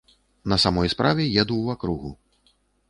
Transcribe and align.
На 0.53 0.57
самой 0.63 0.89
справе, 0.93 1.23
еду 1.41 1.55
ў 1.61 1.67
акругу. 1.77 2.11